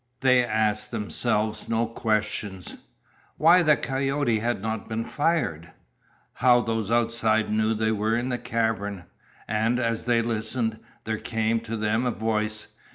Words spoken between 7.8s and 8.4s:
were in the